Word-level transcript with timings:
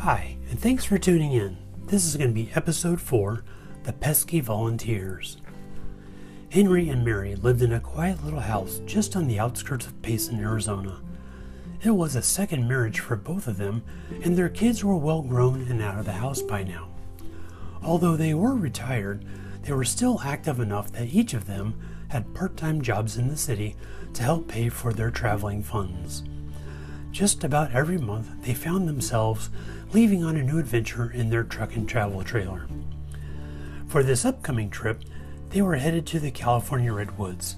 Hi, 0.00 0.38
and 0.48 0.58
thanks 0.58 0.86
for 0.86 0.96
tuning 0.96 1.32
in. 1.32 1.58
This 1.84 2.06
is 2.06 2.16
going 2.16 2.30
to 2.30 2.34
be 2.34 2.50
episode 2.54 3.02
4 3.02 3.44
The 3.82 3.92
Pesky 3.92 4.40
Volunteers. 4.40 5.36
Henry 6.48 6.88
and 6.88 7.04
Mary 7.04 7.34
lived 7.34 7.60
in 7.60 7.74
a 7.74 7.80
quiet 7.80 8.24
little 8.24 8.40
house 8.40 8.80
just 8.86 9.14
on 9.14 9.26
the 9.26 9.38
outskirts 9.38 9.84
of 9.84 10.00
Payson, 10.00 10.40
Arizona. 10.40 11.02
It 11.82 11.90
was 11.90 12.16
a 12.16 12.22
second 12.22 12.66
marriage 12.66 13.00
for 13.00 13.14
both 13.14 13.46
of 13.46 13.58
them, 13.58 13.82
and 14.22 14.38
their 14.38 14.48
kids 14.48 14.82
were 14.82 14.96
well 14.96 15.20
grown 15.20 15.66
and 15.68 15.82
out 15.82 15.98
of 15.98 16.06
the 16.06 16.12
house 16.12 16.40
by 16.40 16.62
now. 16.62 16.88
Although 17.82 18.16
they 18.16 18.32
were 18.32 18.54
retired, 18.54 19.26
they 19.64 19.74
were 19.74 19.84
still 19.84 20.22
active 20.24 20.60
enough 20.60 20.90
that 20.92 21.12
each 21.12 21.34
of 21.34 21.46
them 21.46 21.78
had 22.08 22.32
part 22.32 22.56
time 22.56 22.80
jobs 22.80 23.18
in 23.18 23.28
the 23.28 23.36
city 23.36 23.76
to 24.14 24.22
help 24.22 24.48
pay 24.48 24.70
for 24.70 24.94
their 24.94 25.10
traveling 25.10 25.62
funds. 25.62 26.22
Just 27.12 27.42
about 27.42 27.72
every 27.72 27.98
month, 27.98 28.28
they 28.42 28.54
found 28.54 28.88
themselves 28.88 29.50
leaving 29.92 30.22
on 30.22 30.36
a 30.36 30.42
new 30.42 30.58
adventure 30.58 31.10
in 31.10 31.30
their 31.30 31.42
truck 31.42 31.74
and 31.74 31.88
travel 31.88 32.22
trailer. 32.22 32.66
For 33.88 34.02
this 34.02 34.24
upcoming 34.24 34.70
trip, 34.70 35.02
they 35.50 35.60
were 35.60 35.74
headed 35.74 36.06
to 36.06 36.20
the 36.20 36.30
California 36.30 36.92
Redwoods. 36.92 37.56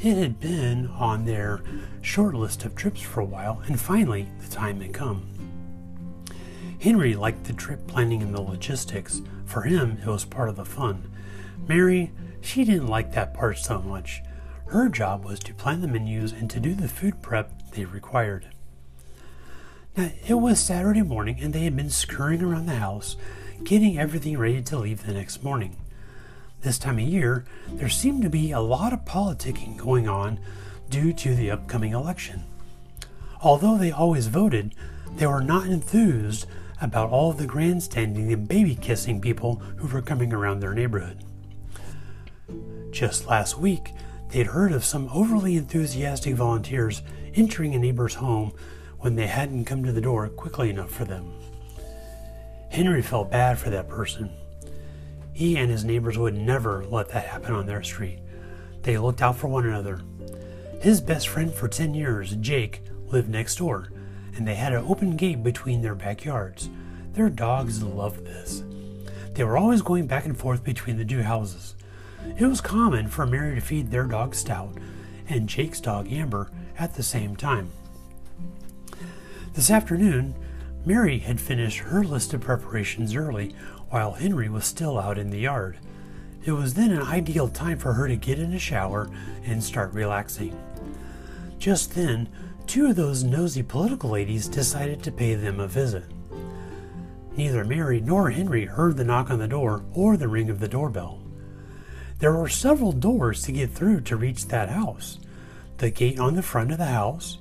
It 0.00 0.16
had 0.16 0.38
been 0.38 0.88
on 0.88 1.24
their 1.24 1.62
short 2.02 2.34
list 2.34 2.64
of 2.64 2.76
trips 2.76 3.00
for 3.00 3.20
a 3.20 3.24
while, 3.24 3.62
and 3.66 3.80
finally, 3.80 4.28
the 4.40 4.54
time 4.54 4.80
had 4.80 4.92
come. 4.92 5.26
Henry 6.78 7.14
liked 7.14 7.44
the 7.44 7.54
trip 7.54 7.86
planning 7.86 8.22
and 8.22 8.34
the 8.34 8.40
logistics. 8.40 9.22
For 9.46 9.62
him, 9.62 9.98
it 10.02 10.06
was 10.06 10.24
part 10.24 10.50
of 10.50 10.56
the 10.56 10.64
fun. 10.64 11.10
Mary, 11.66 12.12
she 12.42 12.64
didn't 12.64 12.86
like 12.86 13.12
that 13.12 13.34
part 13.34 13.58
so 13.58 13.80
much. 13.80 14.22
Her 14.66 14.88
job 14.88 15.24
was 15.24 15.40
to 15.40 15.54
plan 15.54 15.80
the 15.80 15.88
menus 15.88 16.32
and 16.32 16.48
to 16.50 16.60
do 16.60 16.74
the 16.74 16.88
food 16.88 17.20
prep 17.22 17.72
they 17.72 17.86
required. 17.86 18.46
Now, 19.98 20.12
it 20.28 20.34
was 20.34 20.60
Saturday 20.60 21.02
morning, 21.02 21.38
and 21.40 21.52
they 21.52 21.64
had 21.64 21.74
been 21.74 21.90
scurrying 21.90 22.40
around 22.40 22.66
the 22.66 22.76
house, 22.76 23.16
getting 23.64 23.98
everything 23.98 24.38
ready 24.38 24.62
to 24.62 24.78
leave 24.78 25.04
the 25.04 25.12
next 25.12 25.42
morning. 25.42 25.74
This 26.60 26.78
time 26.78 26.98
of 26.98 27.04
year, 27.04 27.44
there 27.66 27.88
seemed 27.88 28.22
to 28.22 28.30
be 28.30 28.52
a 28.52 28.60
lot 28.60 28.92
of 28.92 29.04
politicking 29.04 29.76
going 29.76 30.08
on 30.08 30.38
due 30.88 31.12
to 31.14 31.34
the 31.34 31.50
upcoming 31.50 31.94
election. 31.94 32.44
Although 33.42 33.76
they 33.76 33.90
always 33.90 34.28
voted, 34.28 34.72
they 35.16 35.26
were 35.26 35.42
not 35.42 35.66
enthused 35.66 36.46
about 36.80 37.10
all 37.10 37.32
the 37.32 37.46
grandstanding 37.46 38.32
and 38.32 38.46
baby 38.46 38.76
kissing 38.76 39.20
people 39.20 39.56
who 39.78 39.88
were 39.88 40.00
coming 40.00 40.32
around 40.32 40.60
their 40.60 40.74
neighborhood. 40.74 41.24
Just 42.92 43.26
last 43.26 43.58
week, 43.58 43.90
they'd 44.28 44.46
heard 44.46 44.70
of 44.70 44.84
some 44.84 45.08
overly 45.12 45.56
enthusiastic 45.56 46.36
volunteers 46.36 47.02
entering 47.34 47.74
a 47.74 47.80
neighbor's 47.80 48.14
home 48.14 48.52
when 49.00 49.14
they 49.14 49.26
hadn't 49.26 49.64
come 49.64 49.84
to 49.84 49.92
the 49.92 50.00
door 50.00 50.28
quickly 50.28 50.70
enough 50.70 50.90
for 50.90 51.04
them. 51.04 51.32
Henry 52.70 53.02
felt 53.02 53.30
bad 53.30 53.58
for 53.58 53.70
that 53.70 53.88
person. 53.88 54.30
He 55.32 55.56
and 55.56 55.70
his 55.70 55.84
neighbors 55.84 56.18
would 56.18 56.34
never 56.34 56.84
let 56.84 57.08
that 57.10 57.26
happen 57.26 57.54
on 57.54 57.66
their 57.66 57.82
street. 57.82 58.18
They 58.82 58.98
looked 58.98 59.22
out 59.22 59.36
for 59.36 59.48
one 59.48 59.66
another. 59.66 60.00
His 60.80 61.00
best 61.00 61.28
friend 61.28 61.52
for 61.52 61.68
10 61.68 61.94
years, 61.94 62.36
Jake, 62.36 62.82
lived 63.06 63.28
next 63.28 63.56
door, 63.56 63.90
and 64.36 64.46
they 64.46 64.54
had 64.54 64.72
an 64.72 64.84
open 64.84 65.16
gate 65.16 65.42
between 65.42 65.82
their 65.82 65.94
backyards. 65.94 66.68
Their 67.12 67.30
dogs 67.30 67.82
loved 67.82 68.24
this. 68.24 68.62
They 69.34 69.44
were 69.44 69.56
always 69.56 69.82
going 69.82 70.06
back 70.06 70.24
and 70.24 70.36
forth 70.36 70.62
between 70.64 70.96
the 70.96 71.04
two 71.04 71.22
houses. 71.22 71.74
It 72.36 72.46
was 72.46 72.60
common 72.60 73.08
for 73.08 73.26
Mary 73.26 73.54
to 73.54 73.60
feed 73.60 73.90
their 73.90 74.04
dog 74.04 74.34
Stout 74.34 74.76
and 75.28 75.48
Jake's 75.48 75.80
dog 75.80 76.12
Amber 76.12 76.50
at 76.78 76.94
the 76.94 77.02
same 77.02 77.36
time. 77.36 77.70
This 79.54 79.70
afternoon, 79.70 80.34
Mary 80.84 81.18
had 81.18 81.40
finished 81.40 81.78
her 81.78 82.04
list 82.04 82.32
of 82.32 82.40
preparations 82.40 83.14
early 83.14 83.54
while 83.90 84.12
Henry 84.12 84.48
was 84.48 84.64
still 84.64 84.98
out 84.98 85.18
in 85.18 85.30
the 85.30 85.40
yard. 85.40 85.78
It 86.44 86.52
was 86.52 86.74
then 86.74 86.92
an 86.92 87.02
ideal 87.02 87.48
time 87.48 87.78
for 87.78 87.92
her 87.94 88.06
to 88.06 88.16
get 88.16 88.38
in 88.38 88.52
a 88.52 88.58
shower 88.58 89.10
and 89.44 89.62
start 89.62 89.92
relaxing. 89.92 90.56
Just 91.58 91.94
then, 91.94 92.28
two 92.66 92.86
of 92.86 92.96
those 92.96 93.24
nosy 93.24 93.62
political 93.62 94.10
ladies 94.10 94.46
decided 94.48 95.02
to 95.02 95.12
pay 95.12 95.34
them 95.34 95.58
a 95.58 95.66
visit. 95.66 96.04
Neither 97.36 97.64
Mary 97.64 98.00
nor 98.00 98.30
Henry 98.30 98.66
heard 98.66 98.96
the 98.96 99.04
knock 99.04 99.30
on 99.30 99.38
the 99.38 99.48
door 99.48 99.84
or 99.92 100.16
the 100.16 100.28
ring 100.28 100.50
of 100.50 100.60
the 100.60 100.68
doorbell. 100.68 101.20
There 102.18 102.32
were 102.32 102.48
several 102.48 102.92
doors 102.92 103.42
to 103.42 103.52
get 103.52 103.70
through 103.70 104.02
to 104.02 104.16
reach 104.16 104.46
that 104.48 104.70
house 104.70 105.18
the 105.78 105.90
gate 105.90 106.18
on 106.18 106.34
the 106.34 106.42
front 106.42 106.72
of 106.72 106.78
the 106.78 106.86
house, 106.86 107.38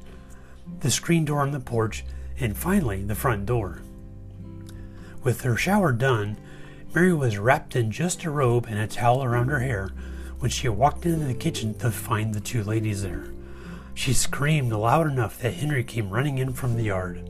the 0.80 0.92
screen 0.92 1.26
door 1.26 1.42
on 1.42 1.52
the 1.52 1.60
porch, 1.60 2.04
and 2.40 2.56
finally 2.56 3.04
the 3.04 3.16
front 3.16 3.46
door. 3.46 3.82
With 5.24 5.42
her 5.42 5.58
shower 5.58 5.92
done, 5.92 6.38
Mary 6.94 7.14
was 7.14 7.38
wrapped 7.38 7.76
in 7.76 7.92
just 7.92 8.24
a 8.24 8.32
robe 8.32 8.66
and 8.70 8.80
a 8.80 8.88
towel 8.88 9.24
around 9.24 9.50
her 9.50 9.60
hair 9.60 9.90
when 10.40 10.52
she 10.52 10.70
walked 10.70 11.06
into 11.06 11.26
the 11.26 11.34
kitchen 11.34 11.74
to 11.76 11.92
find 11.92 12.34
the 12.34 12.40
two 12.40 12.64
ladies 12.64 13.02
there. 13.02 13.28
She 13.94 14.14
screamed 14.14 14.72
loud 14.72 15.08
enough 15.08 15.40
that 15.40 15.56
Henry 15.56 15.84
came 15.84 16.10
running 16.10 16.38
in 16.38 16.54
from 16.54 16.76
the 16.76 16.84
yard. 16.84 17.28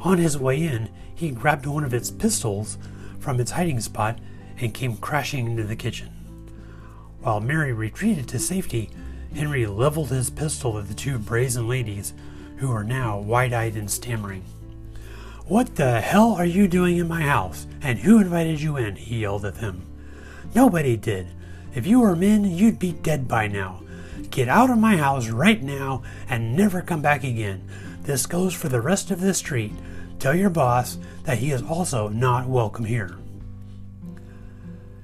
On 0.00 0.18
his 0.18 0.36
way 0.36 0.62
in, 0.62 0.90
he 1.14 1.30
grabbed 1.30 1.66
one 1.66 1.84
of 1.84 1.94
its 1.94 2.10
pistols 2.10 2.78
from 3.18 3.40
its 3.40 3.52
hiding 3.52 3.80
spot 3.80 4.18
and 4.60 4.74
came 4.74 4.96
crashing 4.96 5.46
into 5.46 5.64
the 5.64 5.76
kitchen. 5.76 6.08
While 7.20 7.40
Mary 7.40 7.72
retreated 7.72 8.28
to 8.28 8.38
safety, 8.38 8.90
Henry 9.34 9.66
leveled 9.66 10.08
his 10.08 10.30
pistol 10.30 10.78
at 10.78 10.88
the 10.88 10.94
two 10.94 11.18
brazen 11.18 11.68
ladies, 11.68 12.14
who 12.56 12.68
were 12.68 12.84
now 12.84 13.18
wide 13.18 13.52
eyed 13.52 13.76
and 13.76 13.90
stammering. 13.90 14.44
What 15.46 15.76
the 15.76 16.00
hell 16.00 16.34
are 16.34 16.44
you 16.44 16.68
doing 16.68 16.98
in 16.98 17.08
my 17.08 17.22
house? 17.22 17.66
And 17.80 17.98
who 17.98 18.20
invited 18.20 18.60
you 18.60 18.76
in? 18.76 18.96
he 18.96 19.20
yelled 19.20 19.44
at 19.44 19.56
them. 19.56 19.82
Nobody 20.54 20.96
did. 20.96 21.28
If 21.74 21.86
you 21.86 22.00
were 22.00 22.16
men, 22.16 22.44
you'd 22.44 22.78
be 22.78 22.92
dead 22.92 23.28
by 23.28 23.48
now. 23.48 23.82
Get 24.30 24.48
out 24.48 24.70
of 24.70 24.78
my 24.78 24.96
house 24.96 25.28
right 25.28 25.62
now 25.62 26.02
and 26.28 26.56
never 26.56 26.82
come 26.82 27.00
back 27.00 27.24
again. 27.24 27.66
This 28.02 28.26
goes 28.26 28.54
for 28.54 28.68
the 28.68 28.80
rest 28.80 29.10
of 29.10 29.20
the 29.20 29.34
street. 29.34 29.72
Tell 30.18 30.34
your 30.34 30.50
boss 30.50 30.98
that 31.24 31.38
he 31.38 31.52
is 31.52 31.62
also 31.62 32.08
not 32.08 32.48
welcome 32.48 32.84
here. 32.84 33.16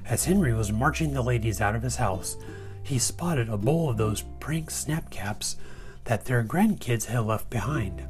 As 0.07 0.25
Henry 0.25 0.53
was 0.53 0.73
marching 0.73 1.15
the 1.15 1.23
ladies 1.23 1.61
out 1.61 1.75
of 1.75 1.83
his 1.83 1.97
house, 1.97 2.37
he 2.85 2.99
spotted 2.99 3.49
a 3.49 3.57
bowl 3.57 3.91
of 3.91 3.97
those 3.97 4.23
prank 4.39 4.71
snap 4.71 5.11
caps 5.11 5.57
that 6.05 6.27
their 6.27 6.45
grandkids 6.45 7.07
had 7.07 7.21
left 7.21 7.49
behind. 7.51 8.07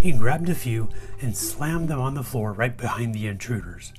He 0.00 0.12
grabbed 0.12 0.48
a 0.48 0.54
few 0.54 0.90
and 1.20 1.36
slammed 1.36 1.88
them 1.88 2.00
on 2.00 2.14
the 2.14 2.22
floor 2.22 2.52
right 2.52 2.76
behind 2.76 3.14
the 3.14 3.26
intruders. 3.26 3.92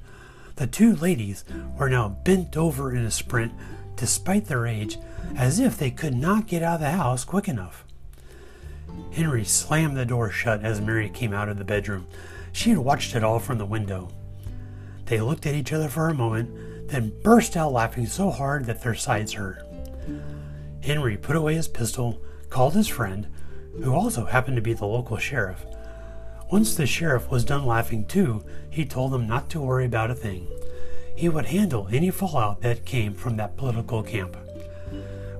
The 0.57 0.67
two 0.67 0.95
ladies 0.95 1.43
were 1.77 1.89
now 1.89 2.09
bent 2.09 2.55
over 2.55 2.95
in 2.95 3.03
a 3.03 3.11
sprint, 3.11 3.51
despite 3.95 4.45
their 4.45 4.67
age, 4.67 4.97
as 5.35 5.59
if 5.59 5.77
they 5.77 5.91
could 5.91 6.15
not 6.15 6.47
get 6.47 6.61
out 6.61 6.75
of 6.75 6.81
the 6.81 6.91
house 6.91 7.23
quick 7.25 7.47
enough. 7.47 7.83
Henry 9.11 9.43
slammed 9.43 9.97
the 9.97 10.05
door 10.05 10.29
shut 10.29 10.63
as 10.63 10.79
Mary 10.79 11.09
came 11.09 11.33
out 11.33 11.49
of 11.49 11.57
the 11.57 11.63
bedroom. 11.63 12.07
She 12.51 12.69
had 12.69 12.79
watched 12.79 13.15
it 13.15 13.23
all 13.23 13.39
from 13.39 13.57
the 13.57 13.65
window. 13.65 14.09
They 15.05 15.19
looked 15.19 15.45
at 15.45 15.55
each 15.55 15.73
other 15.73 15.89
for 15.89 16.09
a 16.09 16.13
moment, 16.13 16.49
then 16.87 17.13
burst 17.23 17.57
out 17.57 17.73
laughing 17.73 18.05
so 18.05 18.29
hard 18.29 18.65
that 18.65 18.81
their 18.81 18.95
sides 18.95 19.33
hurt. 19.33 19.61
Henry 20.81 21.17
put 21.17 21.35
away 21.35 21.55
his 21.55 21.67
pistol, 21.67 22.21
called 22.49 22.73
his 22.73 22.87
friend, 22.87 23.27
who 23.83 23.93
also 23.93 24.25
happened 24.25 24.55
to 24.55 24.61
be 24.61 24.73
the 24.73 24.85
local 24.85 25.17
sheriff. 25.17 25.65
Once 26.51 26.75
the 26.75 26.85
sheriff 26.85 27.29
was 27.31 27.43
done 27.43 27.65
laughing 27.65 28.05
too, 28.05 28.43
he 28.69 28.85
told 28.85 29.11
them 29.11 29.27
not 29.27 29.49
to 29.49 29.59
worry 29.59 29.85
about 29.85 30.11
a 30.11 30.15
thing. 30.15 30.47
He 31.15 31.27
would 31.27 31.47
handle 31.47 31.87
any 31.91 32.11
fallout 32.11 32.61
that 32.61 32.85
came 32.85 33.13
from 33.13 33.37
that 33.37 33.57
political 33.57 34.03
camp. 34.03 34.37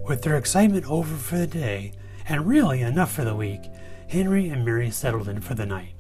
With 0.08 0.24
their 0.24 0.38
excitement 0.38 0.90
over 0.90 1.16
for 1.16 1.38
the 1.38 1.48
day, 1.48 1.94
and 2.28 2.48
really 2.48 2.82
enough 2.82 3.12
for 3.12 3.24
the 3.24 3.36
week, 3.36 3.62
Henry 4.08 4.50
and 4.50 4.66
Mary 4.66 4.90
settled 4.90 5.28
in 5.28 5.42
for 5.42 5.54
the 5.54 5.66
night. 5.66 5.94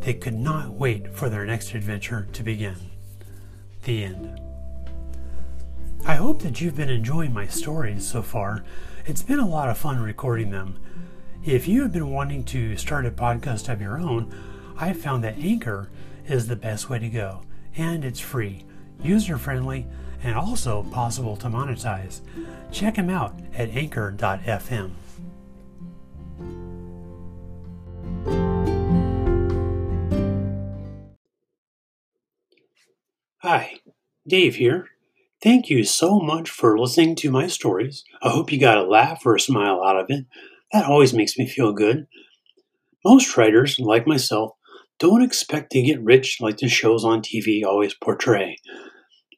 They 0.00 0.14
could 0.14 0.34
not 0.34 0.72
wait 0.72 1.14
for 1.14 1.28
their 1.28 1.44
next 1.44 1.74
adventure 1.74 2.26
to 2.32 2.42
begin. 2.42 2.76
The 3.84 4.04
end. 4.04 4.47
I 6.08 6.14
hope 6.14 6.40
that 6.40 6.58
you've 6.58 6.74
been 6.74 6.88
enjoying 6.88 7.34
my 7.34 7.46
stories 7.48 8.08
so 8.08 8.22
far. 8.22 8.64
It's 9.04 9.22
been 9.22 9.40
a 9.40 9.46
lot 9.46 9.68
of 9.68 9.76
fun 9.76 10.02
recording 10.02 10.50
them. 10.50 10.78
If 11.44 11.68
you 11.68 11.82
have 11.82 11.92
been 11.92 12.10
wanting 12.10 12.44
to 12.44 12.78
start 12.78 13.04
a 13.04 13.10
podcast 13.10 13.70
of 13.70 13.82
your 13.82 13.98
own, 13.98 14.34
I've 14.78 14.98
found 14.98 15.22
that 15.24 15.36
Anchor 15.36 15.90
is 16.26 16.48
the 16.48 16.56
best 16.56 16.88
way 16.88 16.98
to 16.98 17.10
go, 17.10 17.42
and 17.76 18.06
it's 18.06 18.20
free, 18.20 18.64
user 19.02 19.36
friendly, 19.36 19.86
and 20.22 20.34
also 20.34 20.82
possible 20.84 21.36
to 21.36 21.48
monetize. 21.48 22.22
Check 22.72 22.94
them 22.94 23.10
out 23.10 23.38
at 23.52 23.68
anchor.fm. 23.68 24.92
Hi, 33.42 33.74
Dave 34.26 34.56
here. 34.56 34.88
Thank 35.42 35.70
you 35.70 35.84
so 35.84 36.18
much 36.18 36.50
for 36.50 36.78
listening 36.78 37.14
to 37.16 37.30
my 37.30 37.46
stories. 37.46 38.04
I 38.22 38.30
hope 38.30 38.50
you 38.50 38.58
got 38.58 38.78
a 38.78 38.82
laugh 38.82 39.24
or 39.24 39.36
a 39.36 39.40
smile 39.40 39.82
out 39.84 39.98
of 39.98 40.06
it. 40.08 40.26
That 40.72 40.86
always 40.86 41.14
makes 41.14 41.38
me 41.38 41.46
feel 41.46 41.72
good. 41.72 42.06
Most 43.04 43.36
writers, 43.36 43.78
like 43.78 44.06
myself, 44.06 44.52
don't 44.98 45.22
expect 45.22 45.72
to 45.72 45.82
get 45.82 46.02
rich 46.02 46.38
like 46.40 46.58
the 46.58 46.68
shows 46.68 47.04
on 47.04 47.22
TV 47.22 47.64
always 47.64 47.94
portray. 47.94 48.58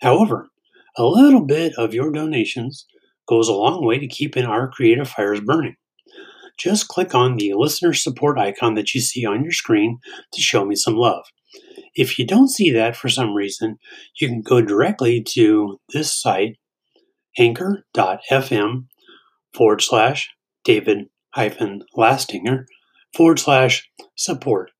However, 0.02 0.48
a 0.96 1.04
little 1.04 1.44
bit 1.44 1.74
of 1.78 1.94
your 1.94 2.12
donations 2.12 2.86
goes 3.28 3.48
a 3.48 3.52
long 3.52 3.84
way 3.84 3.98
to 3.98 4.08
keeping 4.08 4.44
our 4.44 4.70
creative 4.70 5.08
fires 5.08 5.40
burning. 5.40 5.76
Just 6.58 6.88
click 6.88 7.14
on 7.14 7.36
the 7.36 7.54
listener 7.54 7.94
support 7.94 8.38
icon 8.38 8.74
that 8.74 8.94
you 8.94 9.00
see 9.00 9.26
on 9.26 9.42
your 9.44 9.52
screen 9.52 9.98
to 10.32 10.40
show 10.40 10.64
me 10.64 10.76
some 10.76 10.96
love. 10.96 11.24
If 11.94 12.18
you 12.18 12.26
don't 12.26 12.48
see 12.48 12.70
that 12.70 12.96
for 12.96 13.08
some 13.08 13.34
reason, 13.34 13.78
you 14.20 14.28
can 14.28 14.42
go 14.42 14.60
directly 14.60 15.22
to 15.30 15.78
this 15.92 16.12
site, 16.12 16.56
anchor.fm 17.38 18.86
forward 19.52 19.82
slash 19.82 20.30
David 20.64 21.06
hyphen 21.34 21.82
Lastinger 21.96 22.64
forward 23.14 23.38
slash 23.38 23.88
support. 24.16 24.70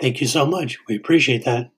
Thank 0.00 0.20
you 0.20 0.26
so 0.26 0.46
much. 0.46 0.78
We 0.88 0.96
appreciate 0.96 1.44
that. 1.44 1.70